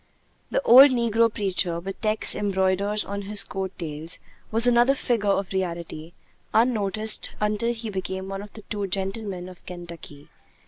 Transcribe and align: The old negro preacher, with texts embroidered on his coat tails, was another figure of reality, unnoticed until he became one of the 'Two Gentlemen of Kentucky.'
The 0.49 0.63
old 0.63 0.89
negro 0.89 1.31
preacher, 1.31 1.79
with 1.79 2.01
texts 2.01 2.33
embroidered 2.33 3.05
on 3.05 3.21
his 3.21 3.43
coat 3.43 3.71
tails, 3.77 4.17
was 4.49 4.65
another 4.65 4.95
figure 4.95 5.29
of 5.29 5.53
reality, 5.53 6.13
unnoticed 6.55 7.29
until 7.39 7.71
he 7.71 7.91
became 7.91 8.27
one 8.27 8.41
of 8.41 8.51
the 8.53 8.63
'Two 8.63 8.87
Gentlemen 8.87 9.47
of 9.47 9.63
Kentucky.' 9.67 10.27